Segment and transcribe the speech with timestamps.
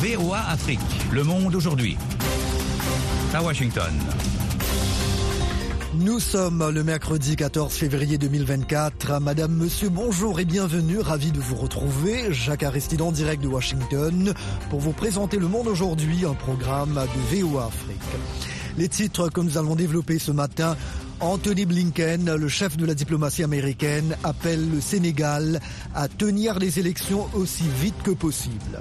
[0.00, 0.80] VOA Afrique,
[1.12, 1.96] le monde aujourd'hui.
[3.32, 3.92] À Washington.
[5.94, 9.20] Nous sommes le mercredi 14 février 2024.
[9.20, 10.98] Madame, monsieur, bonjour et bienvenue.
[10.98, 12.32] Ravi de vous retrouver.
[12.32, 14.34] Jacques Aristide en direct de Washington
[14.68, 18.00] pour vous présenter Le Monde aujourd'hui, un programme de VOA Afrique.
[18.76, 20.76] Les titres que nous allons développer ce matin.
[21.20, 25.60] Anthony Blinken, le chef de la diplomatie américaine, appelle le Sénégal
[25.94, 28.80] à tenir les élections aussi vite que possible.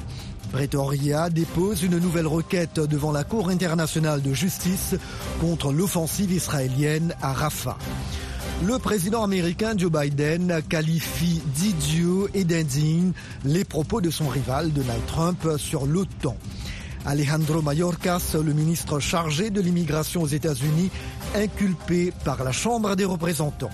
[0.51, 4.95] Pretoria dépose une nouvelle requête devant la Cour internationale de justice
[5.39, 7.77] contre l'offensive israélienne à Rafah.
[8.65, 13.11] Le président américain Joe Biden qualifie d'idiot et d'indigne
[13.45, 16.35] les propos de son rival Donald Trump sur l'OTAN.
[17.05, 20.89] Alejandro Mayorkas, le ministre chargé de l'immigration aux États-Unis,
[21.35, 23.69] inculpé par la Chambre des représentants.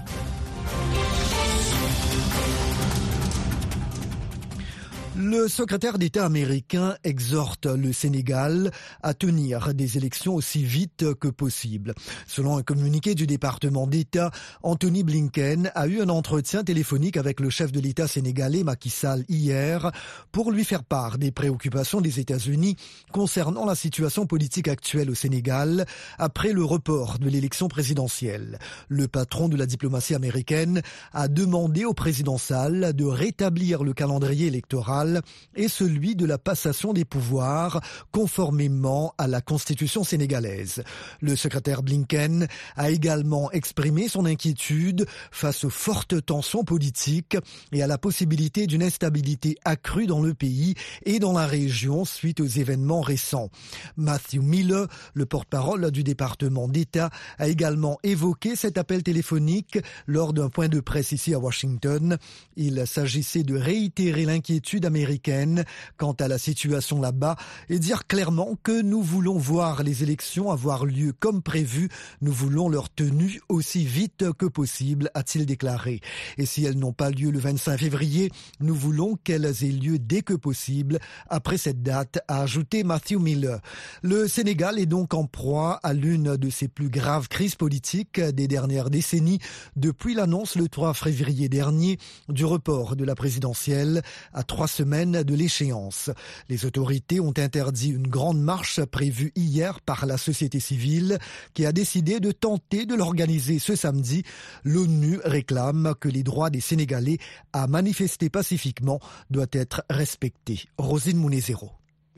[5.24, 8.72] Le secrétaire d'État américain exhorte le Sénégal
[9.04, 11.94] à tenir des élections aussi vite que possible.
[12.26, 14.32] Selon un communiqué du département d'État,
[14.64, 19.24] Anthony Blinken a eu un entretien téléphonique avec le chef de l'État sénégalais Macky Sall
[19.30, 19.92] hier
[20.32, 22.76] pour lui faire part des préoccupations des États-Unis
[23.12, 25.86] concernant la situation politique actuelle au Sénégal
[26.18, 28.58] après le report de l'élection présidentielle.
[28.90, 30.82] Le patron de la diplomatie américaine
[31.14, 35.11] a demandé au président Sall de rétablir le calendrier électoral
[35.56, 37.82] et celui de la passation des pouvoirs
[38.12, 40.84] conformément à la constitution sénégalaise.
[41.22, 47.38] Le secrétaire Blinken a également exprimé son inquiétude face aux fortes tensions politiques
[47.72, 52.40] et à la possibilité d'une instabilité accrue dans le pays et dans la région suite
[52.40, 53.50] aux événements récents.
[53.98, 60.50] Matthew Miller, le porte-parole du département d'État, a également évoqué cet appel téléphonique lors d'un
[60.50, 62.18] point de presse ici à Washington.
[62.56, 65.64] Il s'agissait de réitérer l'inquiétude américaine
[65.96, 67.38] quant à la situation là-bas
[67.70, 71.88] et dire clairement que nous voulons voir les élections avoir lieu comme prévu.
[72.20, 76.02] Nous voulons leur tenue aussi vite que possible, a-t-il déclaré.
[76.38, 80.24] Et si elles n'ont pas lieu le 25 février, nous voulons qu'elles aient lieu dès
[80.24, 83.62] que possible après cette date, a ajouté Matthew Miller.
[84.02, 88.50] Le Sénégal est donc en proie à l'une de ses plus graves crises politiques des
[88.50, 89.40] dernières décennies
[89.78, 91.98] depuis l'annonce le 3 février dernier
[92.28, 94.02] du report de la présidentielle
[94.34, 96.10] à trois semaines semaine de l'échéance.
[96.50, 101.20] Les autorités ont interdit une grande marche prévue hier par la société civile
[101.54, 104.24] qui a décidé de tenter de l'organiser ce samedi.
[104.64, 107.20] L'ONU réclame que les droits des Sénégalais
[107.54, 109.00] à manifester pacifiquement
[109.30, 110.64] doivent être respectés.
[110.80, 111.70] Rosine Mounezero.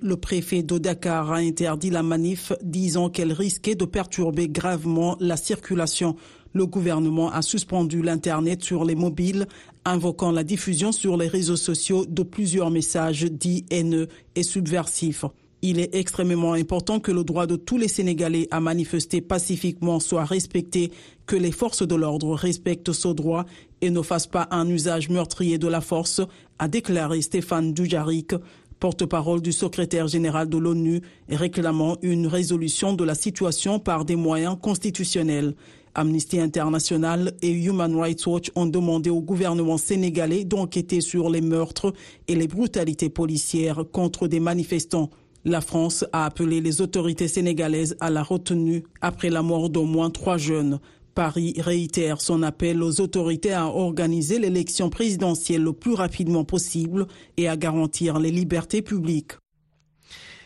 [0.01, 5.35] Le préfet de Dakar a interdit la manif, disant qu'elle risquait de perturber gravement la
[5.35, 6.15] circulation
[6.53, 9.47] le gouvernement a suspendu l'Internet sur les mobiles,
[9.85, 15.25] invoquant la diffusion sur les réseaux sociaux de plusieurs messages dits haineux et subversifs.
[15.65, 20.25] Il est extrêmement important que le droit de tous les Sénégalais à manifester pacifiquement soit
[20.25, 20.91] respecté,
[21.25, 23.45] que les forces de l'ordre respectent ce droit
[23.79, 26.19] et ne fassent pas un usage meurtrier de la force,
[26.59, 28.33] a déclaré Stéphane Dujarric,
[28.81, 30.99] porte-parole du secrétaire général de l'ONU,
[31.29, 35.55] réclamant une résolution de la situation par des moyens constitutionnels.
[35.95, 41.93] Amnesty International et Human Rights Watch ont demandé au gouvernement sénégalais d'enquêter sur les meurtres
[42.27, 45.09] et les brutalités policières contre des manifestants.
[45.45, 50.09] La France a appelé les autorités sénégalaises à la retenue après la mort d'au moins
[50.09, 50.79] trois jeunes.
[51.15, 57.47] Paris réitère son appel aux autorités à organiser l'élection présidentielle le plus rapidement possible et
[57.47, 59.33] à garantir les libertés publiques.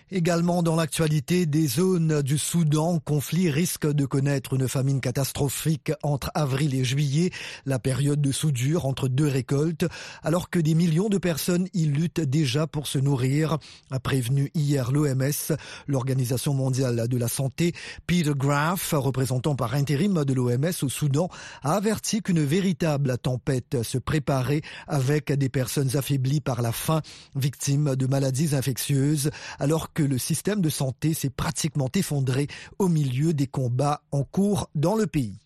[0.10, 6.32] Également dans l'actualité, des zones du Soudan, conflit risque de connaître une famine catastrophique entre
[6.34, 7.32] avril et juillet,
[7.66, 9.86] la période de soudure entre deux récoltes,
[10.24, 13.58] alors que des millions de personnes y luttent déjà pour se nourrir,
[13.92, 15.58] a prévenu hier l'OMS,
[15.88, 17.74] l'Organisation mondiale de la santé.
[18.08, 21.28] Peter Graff, représentant par intérim de l'OMS au Soudan,
[21.64, 27.02] a averti qu'une véritable tempête se préparait avec des personnes affaiblies par la faim,
[27.36, 32.48] victimes de maladies infectieuses, alors le système de santé s'est pratiquement effondré
[32.80, 35.40] au milieu des combats en cours dans le pays.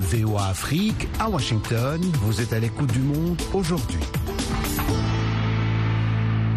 [0.00, 4.00] VOA Afrique, à Washington, vous êtes à l'écoute du monde aujourd'hui.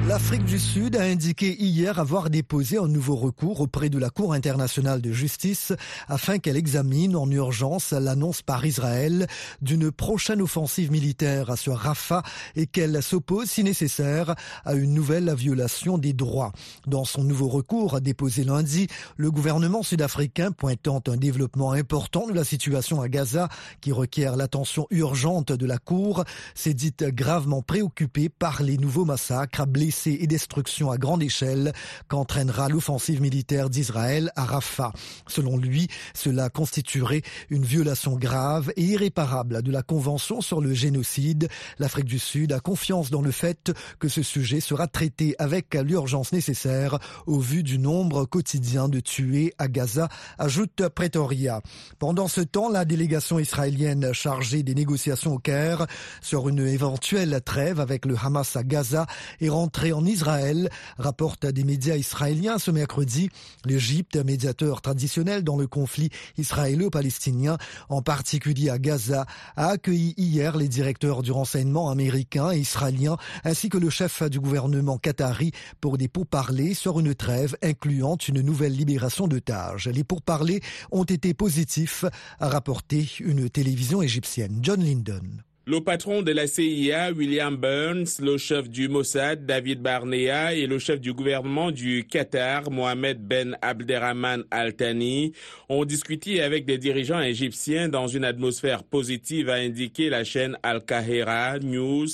[0.06, 4.34] L'Afrique du Sud a indiqué hier avoir déposé un nouveau recours auprès de la Cour
[4.34, 5.72] internationale de justice
[6.10, 9.28] afin qu'elle examine en urgence l'annonce par Israël
[9.62, 12.22] d'une prochaine offensive militaire sur Rafah
[12.58, 14.36] et qu'elle s'oppose si nécessaire
[14.66, 16.52] à une nouvelle violation des droits.
[16.86, 22.44] Dans son nouveau recours déposé lundi, le gouvernement sud-africain pointant un développement important de la
[22.44, 23.48] situation à Gaza
[23.80, 29.66] qui requiert l'attention urgente de la Cour s'est dit gravement préoccupé par les nouveaux massacres
[29.66, 31.74] blessés et destruction à grande échelle
[32.08, 34.92] qu'entraînera l'offensive militaire d'Israël à Rafah.
[35.28, 41.48] Selon lui, cela constituerait une violation grave et irréparable de la Convention sur le génocide.
[41.80, 46.32] L'Afrique du Sud a confiance dans le fait que ce sujet sera traité avec l'urgence
[46.34, 46.98] nécessaire
[47.28, 51.62] au vu du nombre quotidien de tués à Gaza, ajoute Pretoria.
[52.00, 55.86] Pendant ce temps, la délégation israélienne chargée des négociations au Caire
[56.22, 59.06] sur une éventuelle trêve avec le Hamas à Gaza
[59.42, 63.30] est rentrée en Israël, rapporte des médias israéliens ce mercredi.
[63.66, 67.58] L'Égypte, médiateur traditionnel dans le conflit israélo-palestinien,
[67.90, 69.26] en particulier à Gaza,
[69.58, 74.40] a accueilli hier les directeurs du renseignement américain et israélien ainsi que le chef du
[74.40, 75.52] gouvernement qatari
[75.82, 79.88] pour des pourparlers sur une trêve incluant une nouvelle libération d'otages.
[79.88, 82.06] Les pourparlers ont été positifs,
[82.40, 84.60] a rapporté une télévision égyptienne.
[84.62, 85.22] John Lyndon.
[85.66, 90.78] Le patron de la CIA, William Burns, le chef du Mossad, David Barnea, et le
[90.78, 95.32] chef du gouvernement du Qatar, Mohamed Ben Abderrahman Al Thani,
[95.70, 100.84] ont discuté avec des dirigeants égyptiens dans une atmosphère positive, a indiqué la chaîne Al
[100.84, 102.08] Kahira News,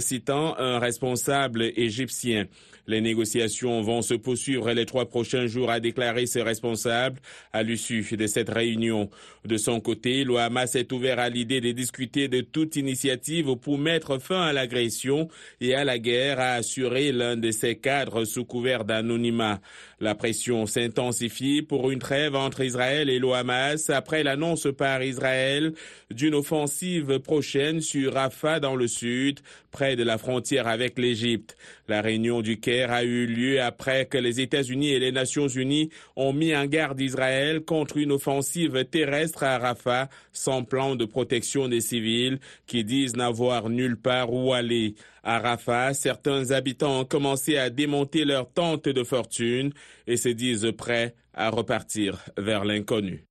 [0.00, 2.48] citant un responsable égyptien.
[2.88, 7.20] Les négociations vont se poursuivre les trois prochains jours, a déclaré ses responsables
[7.52, 9.10] à l'issue de cette réunion.
[9.48, 13.78] De son côté, le Hamas est ouvert à l'idée de discuter de toute initiative pour
[13.78, 15.30] mettre fin à l'agression
[15.62, 19.58] et à la guerre, a assuré l'un de ses cadres sous couvert d'anonymat.
[20.00, 25.72] La pression s'intensifie pour une trêve entre Israël et le Hamas après l'annonce par Israël
[26.10, 29.40] d'une offensive prochaine sur Rafah dans le sud,
[29.70, 31.56] près de la frontière avec l'Égypte.
[31.88, 35.90] La réunion du Caire a eu lieu après que les États-Unis et les Nations Unies
[36.16, 41.68] ont mis en garde Israël contre une offensive terrestre à Rafah sans plan de protection
[41.68, 44.94] des civils qui disent n'avoir nulle part où aller.
[45.22, 49.72] À Rafah, certains habitants ont commencé à démonter leurs tentes de fortune
[50.06, 53.24] et se disent prêts à repartir vers l'inconnu.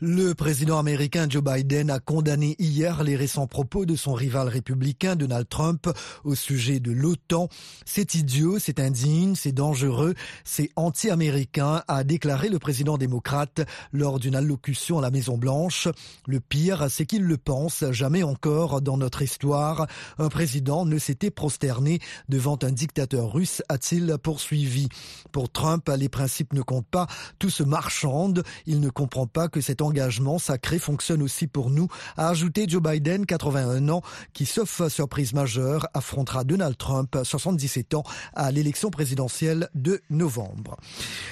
[0.00, 5.16] Le président américain Joe Biden a condamné hier les récents propos de son rival républicain
[5.16, 5.88] Donald Trump
[6.22, 7.48] au sujet de l'OTAN.
[7.84, 10.14] C'est idiot, c'est indigne, c'est dangereux,
[10.44, 13.62] c'est anti-américain, a déclaré le président démocrate
[13.92, 15.88] lors d'une allocution à la Maison Blanche.
[16.28, 21.32] Le pire, c'est qu'il le pense, jamais encore dans notre histoire, un président ne s'était
[21.32, 21.98] prosterné
[22.28, 24.90] devant un dictateur russe, a-t-il poursuivi.
[25.32, 27.08] Pour Trump, les principes ne comptent pas,
[27.40, 31.88] tout se marchande, il ne comprend pas que cet engagement sacré fonctionne aussi pour nous,
[32.16, 34.02] a ajouté Joe Biden, 81 ans,
[34.32, 38.04] qui, sauf surprise majeure, affrontera Donald Trump, 77 ans,
[38.34, 40.76] à l'élection présidentielle de novembre.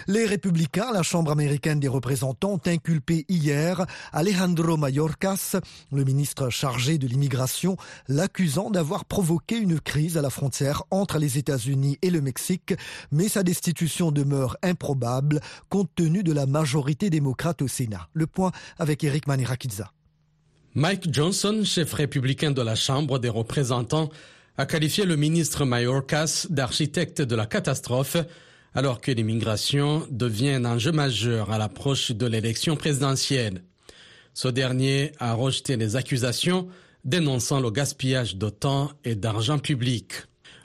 [0.07, 5.57] Les républicains, la Chambre américaine des représentants, ont inculpé hier Alejandro Mayorkas,
[5.93, 7.77] le ministre chargé de l'immigration,
[8.09, 12.75] l'accusant d'avoir provoqué une crise à la frontière entre les États-Unis et le Mexique,
[13.13, 18.09] mais sa destitution demeure improbable compte tenu de la majorité démocrate au Sénat.
[18.13, 18.46] Le point
[18.79, 19.93] avec Eric Manirakidza.
[20.75, 24.11] Mike Johnson, chef républicain de la Chambre des représentants,
[24.59, 28.17] a qualifié le ministre Mayorkas d'architecte de la catastrophe
[28.75, 33.63] alors que l'immigration devient un enjeu majeur à l'approche de l'élection présidentielle.
[34.35, 36.69] Ce dernier a rejeté les accusations
[37.03, 40.13] dénonçant le gaspillage de temps et d'argent public.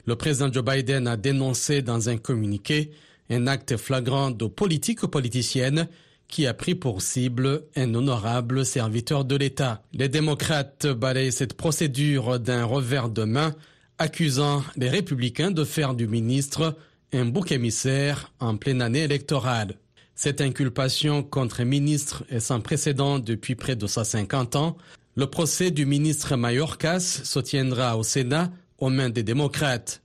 [0.04, 2.90] Le président Joe Biden a dénoncé dans un communiqué
[3.30, 5.88] un acte flagrant de politique politicienne
[6.32, 9.82] qui a pris pour cible un honorable serviteur de l'État.
[9.92, 13.54] Les démocrates balayent cette procédure d'un revers de main,
[13.98, 16.74] accusant les républicains de faire du ministre
[17.12, 19.74] un bouc émissaire en pleine année électorale.
[20.14, 24.78] Cette inculpation contre un ministre est sans précédent depuis près de 150 ans.
[25.16, 30.00] Le procès du ministre Mayorkas se tiendra au Sénat aux mains des démocrates.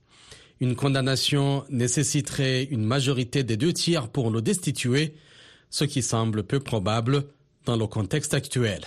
[0.60, 5.14] Une condamnation nécessiterait une majorité des deux tiers pour le destituer,
[5.70, 7.24] ce qui semble peu probable
[7.64, 8.80] dans le contexte actuel.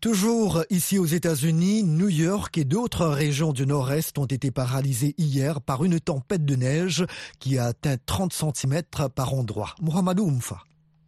[0.00, 5.60] Toujours ici aux États-Unis, New York et d'autres régions du nord-est ont été paralysées hier
[5.60, 7.04] par une tempête de neige
[7.38, 8.82] qui a atteint 30 cm
[9.14, 9.74] par endroit.
[9.80, 10.62] Mohamed Oumfa.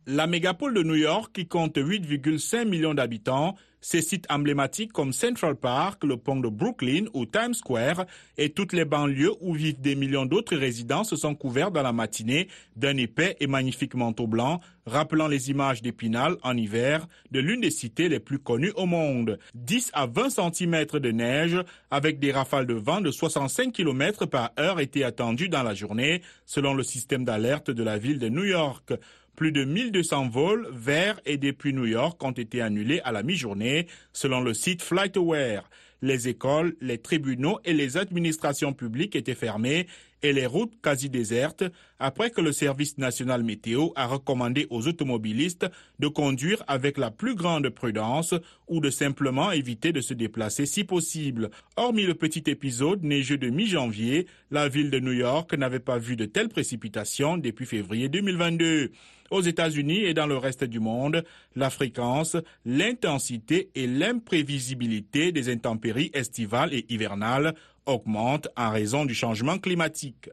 [0.06, 5.56] La mégapole de New York, qui compte 8,5 millions d'habitants, ses sites emblématiques comme Central
[5.56, 8.06] Park, le pont de Brooklyn ou Times Square
[8.38, 11.92] et toutes les banlieues où vivent des millions d'autres résidents se sont couverts dans la
[11.92, 17.60] matinée d'un épais et magnifique manteau blanc, rappelant les images d'Épinal en hiver de l'une
[17.60, 19.38] des cités les plus connues au monde.
[19.54, 21.58] 10 à 20 cm de neige
[21.90, 26.22] avec des rafales de vent de 65 km par heure étaient attendues dans la journée
[26.46, 28.92] selon le système d'alerte de la ville de New York.
[29.36, 33.86] Plus de 1200 vols vers et depuis New York ont été annulés à la mi-journée,
[34.12, 35.70] selon le site FlightAware.
[36.02, 39.86] Les écoles, les tribunaux et les administrations publiques étaient fermées
[40.22, 41.64] et les routes quasi désertes
[42.02, 45.66] après que le service national météo a recommandé aux automobilistes
[46.00, 48.34] de conduire avec la plus grande prudence
[48.66, 51.50] ou de simplement éviter de se déplacer si possible.
[51.76, 56.16] Hormis le petit épisode neigeux de mi-janvier, la ville de New York n'avait pas vu
[56.16, 58.90] de telles précipitations depuis février 2022.
[59.30, 66.10] Aux États-Unis et dans le reste du monde, la fréquence, l'intensité et l'imprévisibilité des intempéries
[66.14, 67.54] estivales et hivernales
[67.86, 70.30] augmentent en raison du changement climatique.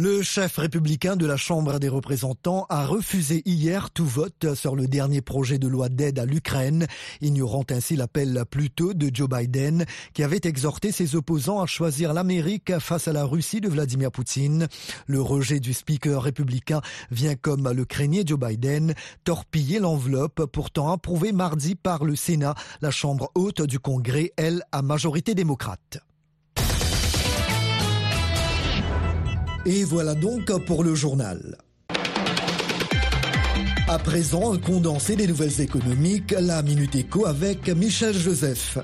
[0.00, 4.86] Le chef républicain de la Chambre des représentants a refusé hier tout vote sur le
[4.86, 6.86] dernier projet de loi d'aide à l'Ukraine,
[7.20, 12.14] ignorant ainsi l'appel plus tôt de Joe Biden, qui avait exhorté ses opposants à choisir
[12.14, 14.68] l'Amérique face à la Russie de Vladimir Poutine.
[15.08, 21.32] Le rejet du speaker républicain vient comme le craignait Joe Biden, torpiller l'enveloppe pourtant approuvée
[21.32, 25.98] mardi par le Sénat, la Chambre haute du Congrès, elle, à majorité démocrate.
[29.66, 31.56] Et voilà donc pour le journal.
[33.90, 38.76] À présent, un condensé des nouvelles économiques, la Minute Éco avec Michel Joseph.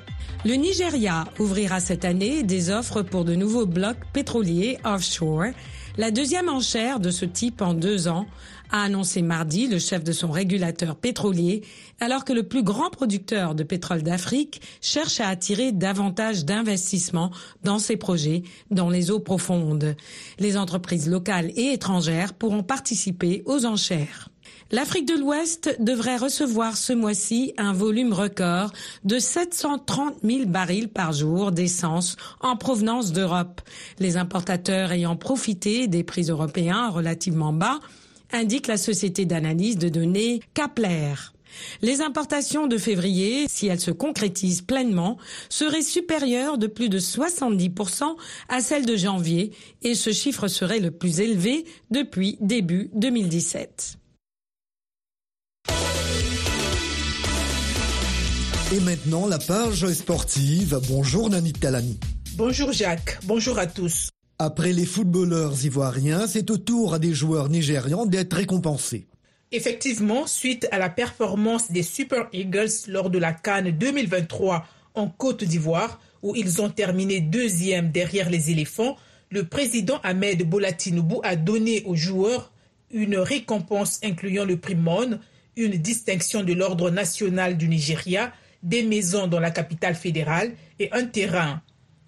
[0.47, 5.53] Le Nigeria ouvrira cette année des offres pour de nouveaux blocs pétroliers offshore,
[5.99, 8.25] la deuxième enchère de ce type en deux ans,
[8.71, 11.61] a annoncé mardi le chef de son régulateur pétrolier,
[12.01, 17.31] alors que le plus grand producteur de pétrole d'Afrique cherche à attirer davantage d'investissements
[17.63, 19.97] dans ses projets dans les eaux profondes.
[20.39, 24.31] Les entreprises locales et étrangères pourront participer aux enchères.
[24.71, 28.73] L'Afrique de l'Ouest devrait recevoir ce mois-ci un volume record
[29.05, 33.61] de 730 000 barils par jour d'essence en provenance d'Europe.
[33.99, 37.81] Les importateurs ayant profité des prix européens relativement bas
[38.33, 41.15] indique la société d'analyse de données Kapler.
[41.83, 45.19] Les importations de février, si elles se concrétisent pleinement,
[45.51, 48.17] seraient supérieures de plus de 70%
[48.49, 49.53] à celles de janvier
[49.83, 53.99] et ce chiffre serait le plus élevé depuis début 2017.
[58.73, 60.81] Et maintenant, la page sportive.
[60.89, 61.99] Bonjour Nani Talani.
[62.37, 64.09] Bonjour Jacques, bonjour à tous.
[64.39, 69.07] Après les footballeurs ivoiriens, c'est au tour des joueurs nigérians d'être récompensés.
[69.53, 75.45] Effectivement, suite à la performance des Super Eagles lors de la Cannes 2023 en Côte
[75.45, 78.97] d'Ivoire, où ils ont terminé deuxième derrière les éléphants,
[79.31, 82.51] le président Ahmed Bolatinubu a donné aux joueurs
[82.91, 85.21] une récompense incluant le prix Mon,
[85.57, 88.33] une distinction de l'ordre national du Nigeria,
[88.63, 91.63] des maisons dans la capitale fédérale et un terrain.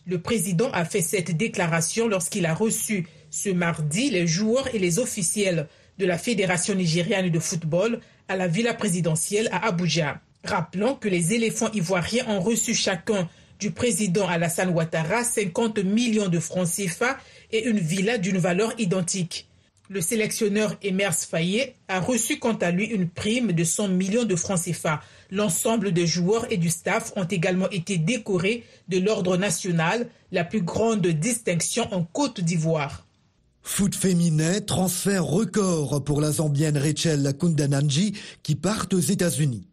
[0.07, 4.99] Le président a fait cette déclaration lorsqu'il a reçu ce mardi les joueurs et les
[4.99, 10.21] officiels de la Fédération nigériane de football à la villa présidentielle à Abuja.
[10.45, 16.39] Rappelons que les éléphants ivoiriens ont reçu chacun du président Alassane Ouattara 50 millions de
[16.39, 17.19] francs CFA
[17.53, 19.46] et une villa d'une valeur identique.
[19.89, 24.35] Le sélectionneur Emers Fayet a reçu quant à lui une prime de 100 millions de
[24.35, 25.01] francs CFA.
[25.31, 30.63] L'ensemble des joueurs et du staff ont également été décorés de l'Ordre national, la plus
[30.63, 33.07] grande distinction en Côte d'Ivoire.
[33.63, 39.69] Foot féminin, transfert record pour la Zambienne Rachel Kundananji qui part aux États-Unis.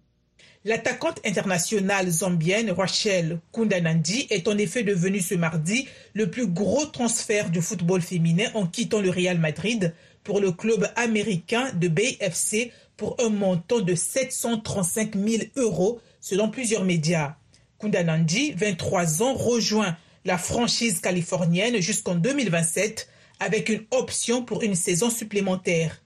[0.65, 7.49] L'attaquante internationale zambienne Rachel Kundananji est en effet devenue ce mardi le plus gros transfert
[7.49, 9.93] du football féminin en quittant le Real Madrid
[10.23, 16.85] pour le club américain de BFC pour un montant de 735 000 euros selon plusieurs
[16.85, 17.35] médias.
[17.77, 23.09] Kundananji, 23 ans, rejoint la franchise californienne jusqu'en 2027
[23.41, 26.01] avec une option pour une saison supplémentaire.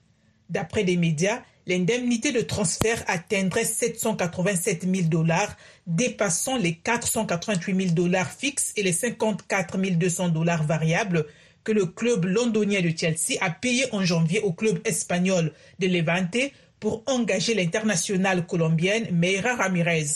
[0.50, 5.54] D'après les médias, l'indemnité de transfert atteindrait 787 000 dollars,
[5.86, 11.26] dépassant les 488 000 dollars fixes et les 54 200 dollars variables
[11.64, 16.38] que le club londonien de Chelsea a payé en janvier au club espagnol de Levante
[16.80, 20.06] pour engager l'internationale colombienne Meira Ramirez.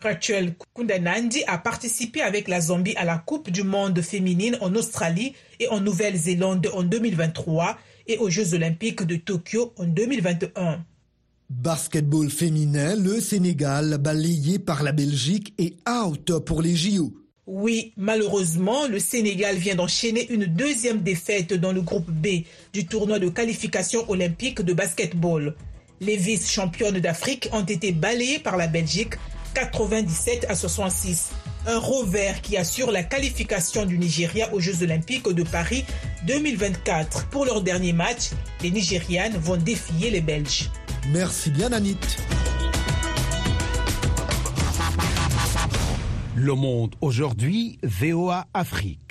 [0.00, 5.34] Rachel Kundanandi a participé avec la Zambie à la Coupe du monde féminine en Australie
[5.58, 7.76] et en Nouvelle-Zélande en 2023
[8.08, 10.84] et aux Jeux olympiques de Tokyo en 2021.
[11.50, 17.12] Basketball féminin, le Sénégal balayé par la Belgique et out pour les JO.
[17.46, 23.18] Oui, malheureusement, le Sénégal vient d'enchaîner une deuxième défaite dans le groupe B du tournoi
[23.18, 25.54] de qualification olympique de basketball.
[26.00, 29.14] Les vice-championnes d'Afrique ont été balayées par la Belgique
[29.54, 31.30] 97 à 66.
[31.68, 35.84] Un revers qui assure la qualification du Nigeria aux Jeux olympiques de Paris
[36.26, 37.28] 2024.
[37.28, 38.30] Pour leur dernier match,
[38.62, 40.70] les Nigérianes vont défier les Belges.
[41.12, 41.98] Merci bien Anit.
[46.36, 49.07] Le monde aujourd'hui, VOA Afrique.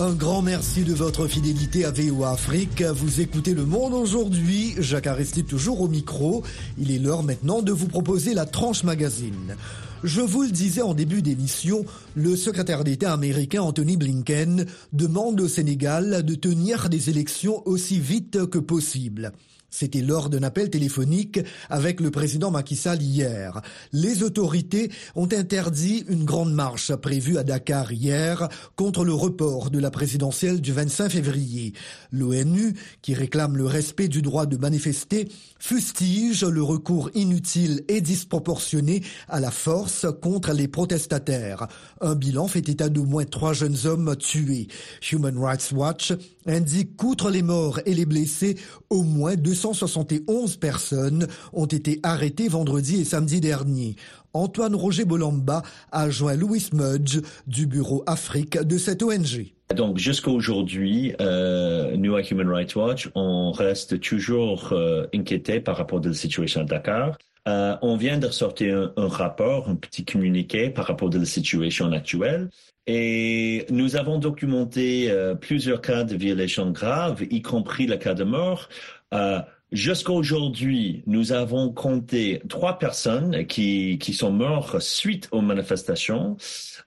[0.00, 2.82] Un grand merci de votre fidélité à VOA Afrique.
[2.82, 4.76] Vous écoutez Le Monde aujourd'hui.
[4.78, 6.44] Jacques Aristide toujours au micro.
[6.78, 9.56] Il est l'heure maintenant de vous proposer la tranche magazine.
[10.04, 15.48] Je vous le disais en début d'émission, le secrétaire d'État américain Anthony Blinken demande au
[15.48, 19.32] Sénégal de tenir des élections aussi vite que possible.
[19.70, 23.60] C'était lors d'un appel téléphonique avec le président Macky Sall hier.
[23.92, 29.78] Les autorités ont interdit une grande marche prévue à Dakar hier contre le report de
[29.78, 31.74] la présidentielle du 25 février.
[32.12, 39.02] L'ONU, qui réclame le respect du droit de manifester, fustige le recours inutile et disproportionné
[39.28, 41.68] à la force contre les protestataires.
[42.00, 44.68] Un bilan fait état d'au moins trois jeunes hommes tués.
[45.12, 46.12] Human Rights Watch
[46.46, 48.56] indique qu'outre les morts et les blessés,
[48.88, 53.96] au moins 271 personnes ont été arrêtées vendredi et samedi dernier.
[54.32, 59.52] Antoine Roger Bolamba a joint Louis Mudge du bureau Afrique de cette ONG.
[59.74, 65.76] Donc jusqu'à aujourd'hui, euh, nous à Human Rights Watch, on reste toujours euh, inquiété par
[65.76, 67.18] rapport à la situation à Dakar.
[67.48, 71.24] Euh, on vient de ressortir un, un, rapport, un petit communiqué par rapport à la
[71.24, 72.48] situation actuelle.
[72.90, 78.24] Et nous avons documenté euh, plusieurs cas de violations graves, y compris le cas de
[78.24, 78.70] mort.
[79.14, 86.38] Euh, Jusqu'à aujourd'hui, nous avons compté trois personnes qui, qui sont mortes suite aux manifestations,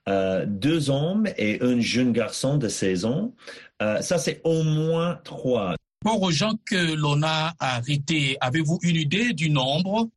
[0.10, 3.36] euh, deux hommes et un jeune garçon de 16 ans.
[3.84, 5.76] Euh, ça, c'est au moins trois.
[6.00, 10.10] Pour aux gens que l'on a arrêtés, avez-vous une idée du nombre?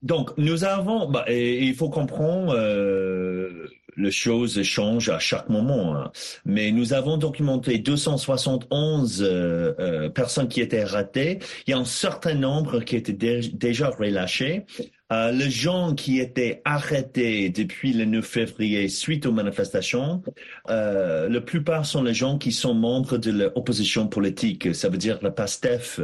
[0.00, 5.96] Donc, nous avons, bah, et, il faut comprendre, euh, les choses changent à chaque moment.
[5.96, 6.12] Hein.
[6.44, 11.38] Mais nous avons documenté 271 euh, euh, personnes qui étaient ratées.
[11.66, 14.64] Il y a un certain nombre qui étaient dé déjà relâchés.
[15.12, 20.22] Euh, les gens qui étaient arrêtés depuis le 9 février suite aux manifestations,
[20.70, 25.18] euh, la plupart sont les gens qui sont membres de l'opposition politique, ça veut dire
[25.20, 26.00] la PASTEF.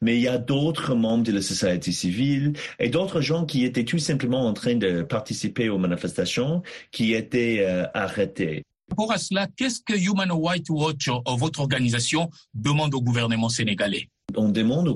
[0.00, 3.84] Mais il y a d'autres membres de la société civile et d'autres gens qui étaient
[3.84, 8.62] tout simplement en train de participer aux manifestations qui étaient euh, arrêtés.
[8.96, 14.08] Pour cela, qu'est-ce que Human Rights Watch, votre organisation, demande au gouvernement sénégalais?
[14.36, 14.94] On demande au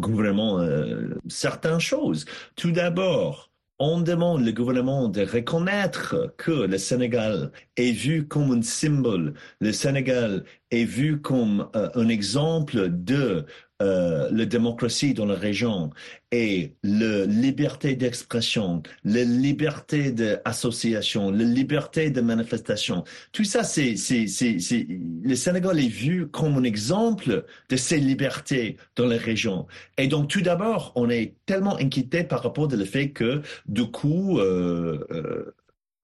[0.00, 2.24] gouvernement, euh, certaines choses.
[2.56, 8.62] Tout d'abord, on demande le gouvernement de reconnaître que le Sénégal est vu comme un
[8.62, 13.44] symbole, le Sénégal est vu comme euh, un exemple de
[13.82, 15.90] euh, la démocratie dans la région
[16.30, 23.02] et la liberté d'expression, la liberté d'association, la liberté de manifestation.
[23.32, 29.16] Tout ça, c'est, le Sénégal est vu comme un exemple de ces libertés dans la
[29.16, 29.66] région.
[29.98, 34.38] Et donc, tout d'abord, on est tellement inquiété par rapport au fait que, du coup,
[34.38, 35.54] euh, euh,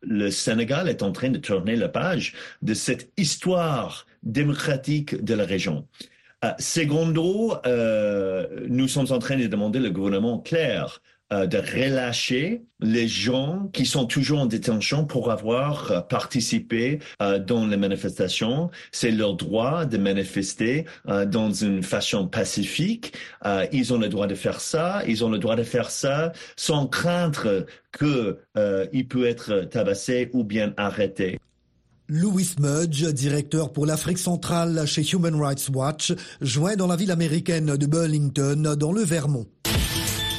[0.03, 5.45] le Sénégal est en train de tourner la page de cette histoire démocratique de la
[5.45, 5.87] région.
[6.45, 11.01] Uh, secondo, euh, nous sommes en train de demander au gouvernement clair
[11.33, 17.01] euh, de relâcher les gens qui sont toujours en détention pour avoir euh, participé
[17.45, 18.71] dans les manifestations.
[18.93, 20.85] C'est leur droit de manifester
[21.27, 23.15] dans une façon pacifique.
[23.73, 25.03] ils ont le droit de faire ça.
[25.09, 27.67] Ils ont le droit de faire ça sans craindre
[27.99, 31.41] qu'il peut être tabassé ou bien arrêté.
[32.11, 37.77] Louis Mudge, directeur pour l'Afrique centrale chez Human Rights Watch, joint dans la ville américaine
[37.77, 39.47] de Burlington, dans le Vermont.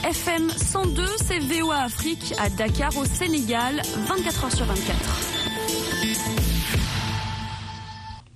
[0.03, 1.39] FM 102, c'est
[1.71, 6.38] Afrique à Dakar au Sénégal, 24 heures sur 24.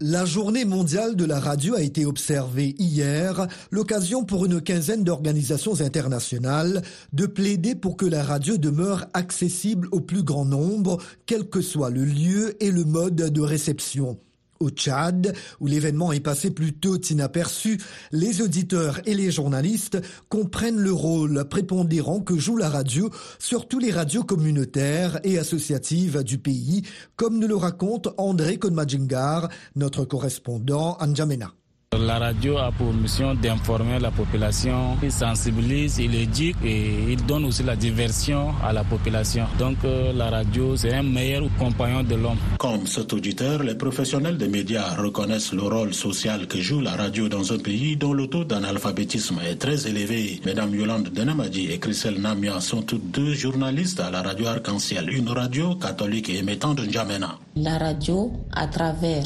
[0.06, 5.80] La journée mondiale de la radio a été observée hier, l'occasion pour une quinzaine d'organisations
[5.80, 6.82] internationales
[7.13, 11.89] de plaider pour que la radio demeure accessible au plus grand nombre, quel que soit
[11.89, 14.18] le lieu et le mode de réception.
[14.63, 17.82] Au Tchad, où l'événement est passé plutôt inaperçu,
[18.13, 23.91] les auditeurs et les journalistes comprennent le rôle prépondérant que joue la radio, surtout les
[23.91, 26.84] radios communautaires et associatives du pays,
[27.17, 31.62] comme nous le raconte André Konmadjingar, notre correspondant à.
[31.99, 37.45] La radio a pour mission d'informer la population, il sensibilise, il éduque et il donne
[37.45, 39.45] aussi la diversion à la population.
[39.60, 42.38] Donc euh, la radio, c'est un meilleur compagnon de l'homme.
[42.58, 47.29] Comme cet auditeur, les professionnels des médias reconnaissent le rôle social que joue la radio
[47.29, 50.41] dans un pays dont le taux d'analphabétisme est très élevé.
[50.45, 55.29] Mesdames Yolande Denamadi et Christelle Namia sont toutes deux journalistes à la radio Arc-en-Ciel, une
[55.29, 57.38] radio catholique et émettant de N'Djamena.
[57.56, 59.25] La radio, à travers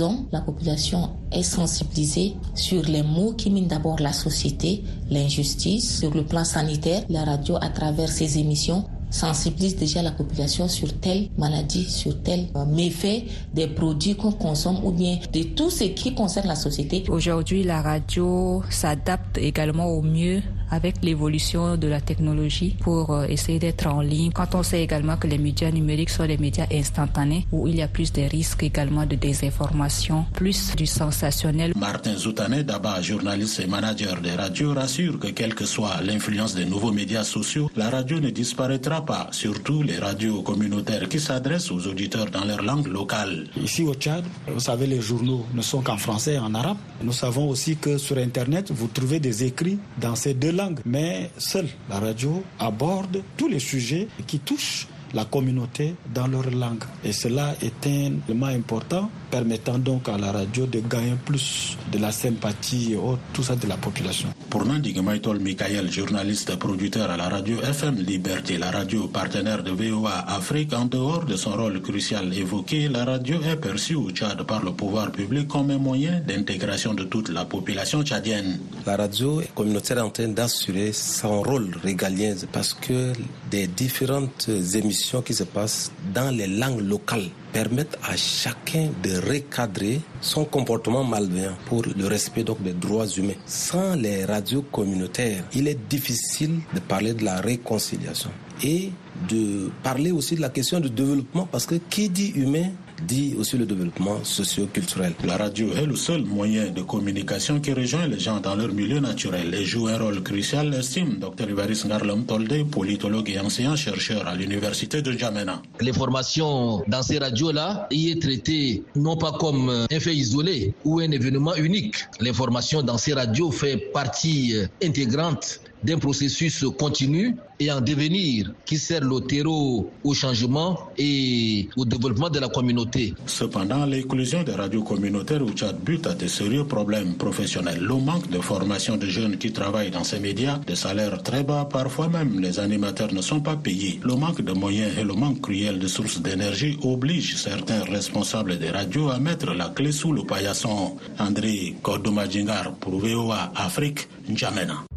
[0.00, 5.98] ondes, la population est sensibilisée sur les mots qui minent d'abord la société, l'injustice.
[5.98, 10.92] Sur le plan sanitaire, la radio, à travers ses émissions, sensibilise déjà la population sur
[11.00, 13.24] telle maladie, sur tel méfait
[13.54, 17.04] des produits qu'on consomme ou bien de tout ce qui concerne la société.
[17.08, 23.86] Aujourd'hui, la radio s'adapte également au mieux avec l'évolution de la technologie pour essayer d'être
[23.86, 24.32] en ligne.
[24.32, 27.82] Quand on sait également que les médias numériques sont des médias instantanés où il y
[27.82, 31.72] a plus de risques également de désinformation, plus du sensationnel.
[31.76, 36.64] Martin Zoutané, d'abord journaliste et manager des radios, rassure que quelle que soit l'influence des
[36.64, 41.86] nouveaux médias sociaux, la radio ne disparaîtra pas, surtout les radios communautaires qui s'adressent aux
[41.86, 43.46] auditeurs dans leur langue locale.
[43.62, 46.78] Ici au Tchad, vous savez, les journaux ne sont qu'en français et en arabe.
[47.02, 50.52] Nous savons aussi que sur Internet, vous trouvez des écrits dans ces deux
[50.84, 56.84] Mais seule la radio aborde tous les sujets qui touchent la communauté dans leur langue.
[57.04, 61.98] Et cela est un élément important permettant donc à la radio de gagner plus de
[61.98, 64.28] la sympathie et autres, tout ça de la population.
[64.50, 69.62] Pour Nandi Maïtol Michael, journaliste et producteur à la radio FM Liberté, la radio partenaire
[69.62, 74.10] de VOA Afrique, en dehors de son rôle crucial évoqué, la radio est perçue au
[74.10, 78.58] Tchad par le pouvoir public comme un moyen d'intégration de toute la population tchadienne.
[78.86, 83.12] La radio communautaire est en train d'assurer son rôle régalien parce que
[83.50, 90.02] des différentes émissions qui se passent dans les langues locales permettent à chacun de recadrer
[90.20, 93.40] son comportement malveillant pour le respect donc des droits humains.
[93.46, 98.28] Sans les radios communautaires, il est difficile de parler de la réconciliation
[98.62, 98.90] et
[99.30, 102.68] de parler aussi de la question du développement parce que qui dit humain
[103.02, 105.14] dit aussi le développement socio-culturel.
[105.24, 109.00] La radio est le seul moyen de communication qui rejoint les gens dans leur milieu
[109.00, 111.50] naturel et joue un rôle crucial, estime Dr.
[111.50, 115.62] Ivaris Ngarlam Tolde, politologue et enseignant-chercheur à l'université de N'Djamena.
[115.80, 121.10] L'information dans ces radios-là y est traitée non pas comme un fait isolé ou un
[121.10, 121.96] événement unique.
[122.20, 129.02] L'information dans ces radios fait partie intégrante d'un processus continu et en devenir qui sert
[129.02, 133.14] le terreau au changement et au développement de la communauté.
[133.26, 137.80] Cependant, l'inclusion des radios communautaires au Tchad bute à de sérieux problèmes professionnels.
[137.80, 141.66] Le manque de formation de jeunes qui travaillent dans ces médias, des salaires très bas,
[141.70, 144.00] parfois même les animateurs ne sont pas payés.
[144.04, 148.70] Le manque de moyens et le manque cruel de sources d'énergie obligent certains responsables des
[148.70, 150.96] radios à mettre la clé sous le paillasson.
[151.18, 154.95] André Kodomadjingar pour VOA Afrique, N'Djamena.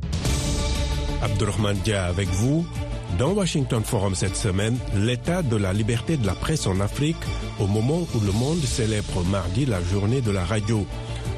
[1.22, 2.66] Abdurrahman Dia avec vous.
[3.18, 7.18] Dans Washington Forum cette semaine, l'état de la liberté de la presse en Afrique
[7.60, 10.86] au moment où le monde célèbre mardi la journée de la radio.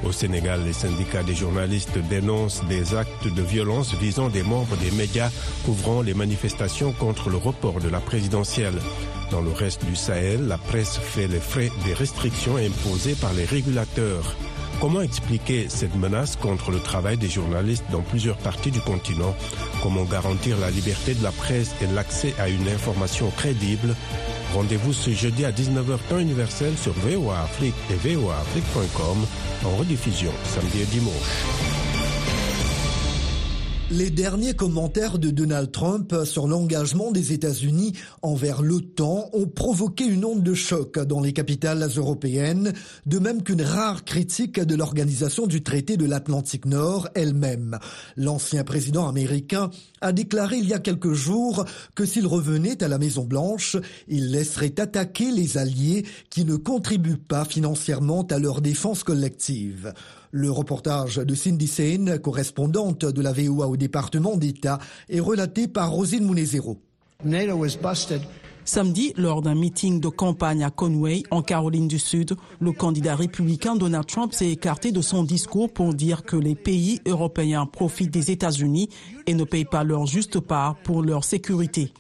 [0.04, 4.92] Au Sénégal, les syndicats des journalistes dénoncent des actes de violence visant des membres des
[4.92, 5.30] médias
[5.66, 8.80] couvrant les manifestations contre le report de la présidentielle.
[9.30, 13.46] Dans le reste du Sahel, la presse fait les frais des restrictions imposées par les
[13.46, 14.36] régulateurs.
[14.82, 19.36] Comment expliquer cette menace contre le travail des journalistes dans plusieurs parties du continent?
[19.84, 23.96] Comment garantir la liberté de la presse et l'accès à une information crédible?
[24.56, 29.18] Rendez-vous ce jeudi à 19h temps universel sur VOA Afrique et voaafrique.com
[29.66, 31.71] en rediffusion samedi et dimanche.
[33.94, 40.24] Les derniers commentaires de Donald Trump sur l'engagement des États-Unis envers l'OTAN ont provoqué une
[40.24, 42.72] onde de choc dans les capitales européennes,
[43.06, 47.80] de même qu'une rare critique de l'organisation du traité de l'Atlantique Nord elle-même.
[48.16, 52.98] L'ancien président américain a déclaré il y a quelques jours que s'il revenait à la
[52.98, 53.76] Maison-Blanche,
[54.08, 59.94] il laisserait attaquer les alliés qui ne contribuent pas financièrement à leur défense collective.
[60.32, 65.92] Le reportage de Cindy Sane, correspondante de la VOA au département d'État, est relaté par
[65.92, 66.78] Rosine Munezero.
[68.64, 73.76] Samedi, lors d'un meeting de campagne à Conway, en Caroline du Sud, le candidat républicain
[73.76, 78.32] Donald Trump s'est écarté de son discours pour dire que les pays européens profitent des
[78.32, 78.88] États-Unis
[79.28, 81.92] et ne payent pas leur juste part pour leur sécurité.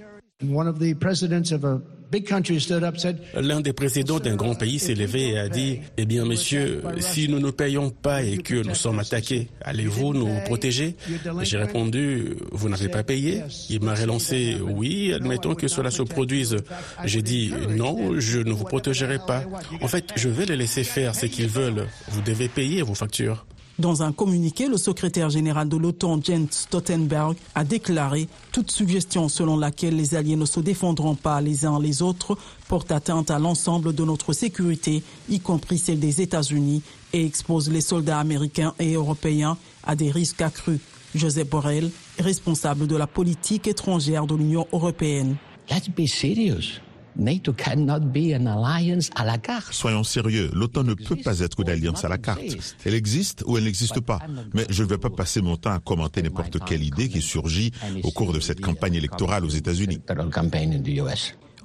[3.35, 7.29] L'un des présidents d'un grand pays s'est levé et a dit Eh bien, monsieur, si
[7.29, 10.95] nous ne payons pas et que nous sommes attaqués, allez-vous nous protéger?
[11.41, 13.43] J'ai répondu Vous n'avez pas payé?
[13.69, 16.57] Il m'a relancé Oui, admettons que cela se produise.
[17.05, 19.43] J'ai dit Non, je ne vous protégerai pas.
[19.81, 21.87] En fait, je vais les laisser faire ce qu'ils veulent.
[22.09, 23.45] Vous devez payer vos factures.
[23.79, 29.57] Dans un communiqué, le secrétaire général de l'OTAN, Jens Stoltenberg, a déclaré toute suggestion selon
[29.57, 33.93] laquelle les alliés ne se défendront pas les uns les autres porte atteinte à l'ensemble
[33.93, 39.57] de notre sécurité, y compris celle des États-Unis, et expose les soldats américains et européens
[39.83, 40.79] à des risques accrus.
[41.15, 45.35] Joseph Borrell, responsable de la politique étrangère de l'Union européenne.
[45.69, 46.79] Let's be serious.
[47.15, 49.73] NATO cannot be an alliance à la carte.
[49.73, 52.41] Soyons sérieux, l'OTAN ne peut pas être une alliance à la carte.
[52.85, 54.19] Elle existe ou elle n'existe pas.
[54.53, 57.71] Mais je ne vais pas passer mon temps à commenter n'importe quelle idée qui surgit
[58.03, 59.99] au cours de cette campagne électorale aux États-Unis.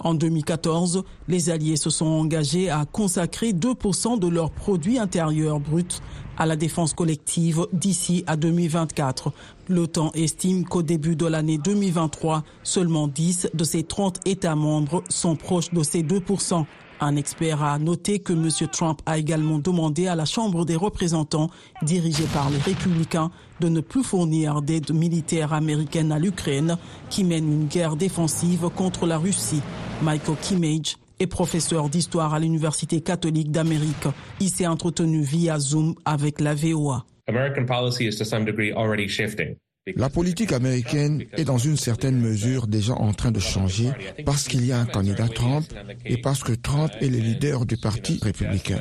[0.00, 6.02] En 2014, les Alliés se sont engagés à consacrer 2% de leur produit intérieur brut
[6.36, 9.32] à la défense collective d'ici à 2024.
[9.68, 15.34] L'OTAN estime qu'au début de l'année 2023, seulement 10 de ses 30 États membres sont
[15.34, 16.66] proches de ces 2%.
[16.98, 18.48] Un expert a noté que M.
[18.72, 21.50] Trump a également demandé à la Chambre des représentants,
[21.82, 23.30] dirigée par les républicains,
[23.60, 26.78] de ne plus fournir d'aide militaire américaine à l'Ukraine,
[27.10, 29.62] qui mène une guerre défensive contre la Russie.
[30.02, 34.08] Michael Kimmage est professeur d'histoire à l'Université catholique d'Amérique.
[34.40, 37.04] Il s'est entretenu via Zoom avec la VOA.
[39.94, 43.90] La politique américaine est dans une certaine mesure déjà en train de changer
[44.24, 45.64] parce qu'il y a un candidat Trump
[46.04, 48.80] et parce que Trump est le leader du Parti républicain.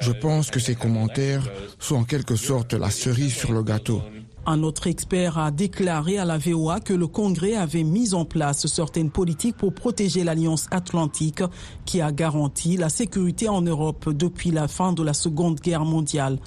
[0.00, 1.46] Je pense que ces commentaires
[1.78, 4.02] sont en quelque sorte la cerise sur le gâteau.
[4.48, 8.68] Un autre expert a déclaré à la VOA que le Congrès avait mis en place
[8.68, 11.42] certaines politiques pour protéger l'Alliance atlantique
[11.84, 16.38] qui a garanti la sécurité en Europe depuis la fin de la Seconde Guerre mondiale.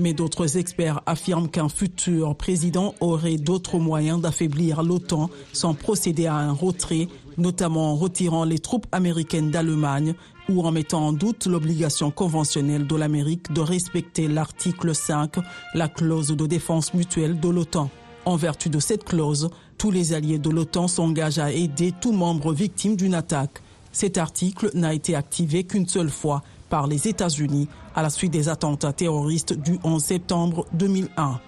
[0.00, 6.34] Mais d'autres experts affirment qu'un futur président aurait d'autres moyens d'affaiblir l'OTAN sans procéder à
[6.34, 7.06] un retrait,
[7.38, 10.14] notamment en retirant les troupes américaines d'Allemagne
[10.48, 15.36] ou en mettant en doute l'obligation conventionnelle de l'Amérique de respecter l'article 5,
[15.74, 17.90] la clause de défense mutuelle de l'OTAN.
[18.24, 22.52] En vertu de cette clause, tous les alliés de l'OTAN s'engagent à aider tout membre
[22.52, 23.62] victime d'une attaque.
[23.92, 28.48] Cet article n'a été activé qu'une seule fois par les États-Unis à la suite des
[28.48, 31.40] attentats terroristes du 11 septembre 2001.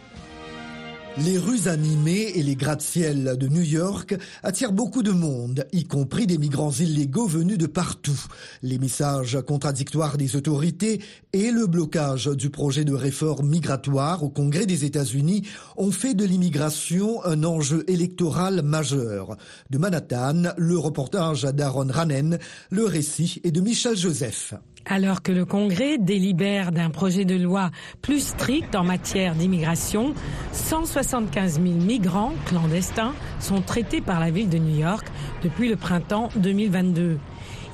[1.25, 6.27] Les rues animées et les gratte-ciel de New York attirent beaucoup de monde, y compris
[6.27, 8.21] des migrants illégaux venus de partout.
[8.63, 11.01] Les messages contradictoires des autorités
[11.33, 15.49] et le blocage du projet de réforme migratoire au Congrès des États-Unis
[15.79, 19.37] ont fait de l'immigration un enjeu électoral majeur.
[19.71, 24.53] De Manhattan, le reportage d'Aaron Ranen, le récit est de Michel Joseph.
[24.88, 27.70] Alors que le Congrès délibère d'un projet de loi
[28.03, 30.14] plus strict en matière d'immigration,
[30.53, 35.05] 175 000 migrants clandestins sont traités par la ville de New York
[35.42, 37.18] depuis le printemps 2022.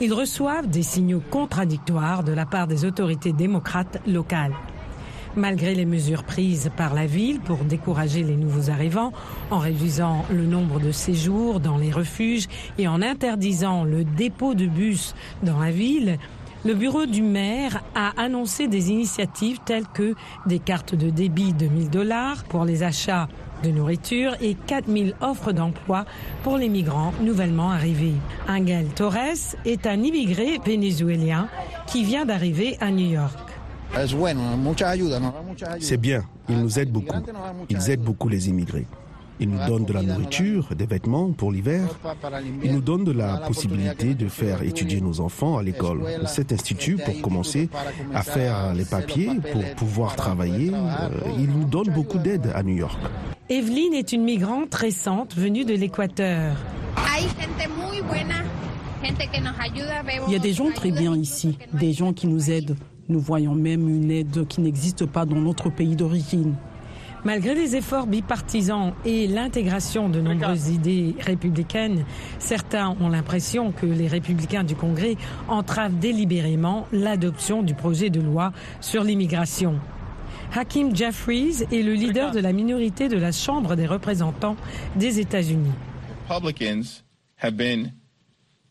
[0.01, 4.55] Ils reçoivent des signaux contradictoires de la part des autorités démocrates locales.
[5.37, 9.13] Malgré les mesures prises par la ville pour décourager les nouveaux arrivants,
[9.51, 12.49] en réduisant le nombre de séjours dans les refuges
[12.79, 16.19] et en interdisant le dépôt de bus dans la ville,
[16.65, 20.15] le bureau du maire a annoncé des initiatives telles que
[20.47, 23.29] des cartes de débit de 1000 dollars pour les achats
[23.63, 26.05] de nourriture et 4000 offres d'emploi
[26.43, 28.15] pour les migrants nouvellement arrivés.
[28.49, 31.49] Angel Torres est un immigré vénézuélien
[31.87, 33.39] qui vient d'arriver à New York.
[35.81, 37.17] C'est bien, ils nous aident beaucoup.
[37.69, 38.87] Ils aident beaucoup les immigrés.
[39.41, 41.89] Ils nous donnent de la nourriture, des vêtements pour l'hiver.
[42.63, 46.03] Ils nous donnent de la possibilité de faire étudier nos enfants à l'école.
[46.27, 47.69] Cet institut, pour commencer
[48.15, 52.77] à faire les papiers, pour pouvoir travailler, euh, il nous donne beaucoup d'aide à New
[52.77, 52.99] York.
[53.49, 56.57] Evelyne est une migrante récente venue de l'Équateur.
[60.27, 62.77] Il y a des gens très bien ici, des gens qui nous aident.
[63.09, 66.55] Nous voyons même une aide qui n'existe pas dans notre pays d'origine.
[67.25, 72.05] Malgré les efforts bipartisans et l'intégration de nombreuses idées républicaines,
[72.41, 78.53] certains ont l'impression que les républicains du Congrès entravent délibérément l'adoption du projet de loi
[78.81, 79.79] sur l'immigration.
[80.53, 84.57] Hakim Jeffries est le leader de la minorité de la Chambre des représentants
[84.97, 85.71] des États-Unis.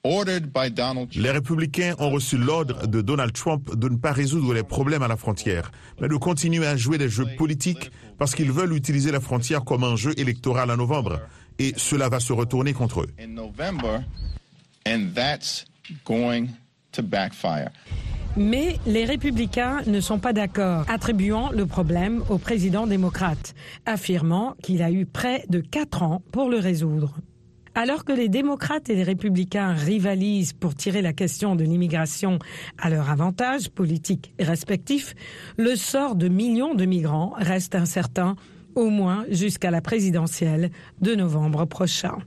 [0.03, 5.07] Les républicains ont reçu l'ordre de Donald Trump de ne pas résoudre les problèmes à
[5.07, 9.19] la frontière, mais de continuer à jouer des jeux politiques parce qu'ils veulent utiliser la
[9.19, 11.19] frontière comme un jeu électoral en novembre.
[11.59, 13.07] Et cela va se retourner contre eux.
[14.87, 15.65] And that's
[16.03, 16.47] going
[16.93, 17.69] to backfire.
[18.37, 23.53] Mais les républicains ne sont pas d'accord, attribuant le problème au président démocrate,
[23.85, 27.13] affirmant qu'il a eu près de quatre ans pour le résoudre.
[27.73, 32.37] Alors que les démocrates et les républicains rivalisent pour tirer la question de l'immigration
[32.77, 35.15] à leur avantage politique respectif,
[35.57, 38.35] le sort de millions de migrants reste incertain,
[38.75, 42.17] au moins jusqu'à la présidentielle de novembre prochain.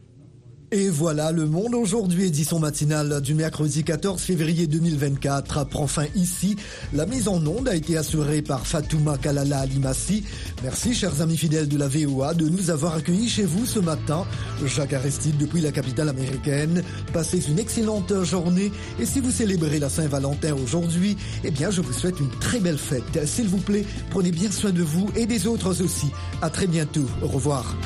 [0.76, 6.56] Et voilà, le monde aujourd'hui, édition matinale du mercredi 14 février 2024, prend fin ici.
[6.92, 10.24] La mise en onde a été assurée par Fatouma Kalala Alimassi.
[10.64, 14.26] Merci, chers amis fidèles de la VOA, de nous avoir accueillis chez vous ce matin.
[14.66, 16.82] Jacques Aristide depuis la capitale américaine.
[17.12, 18.72] Passez une excellente journée.
[18.98, 22.78] Et si vous célébrez la Saint-Valentin aujourd'hui, eh bien, je vous souhaite une très belle
[22.78, 23.24] fête.
[23.26, 26.08] S'il vous plaît, prenez bien soin de vous et des autres aussi.
[26.42, 27.06] À très bientôt.
[27.22, 27.76] Au revoir.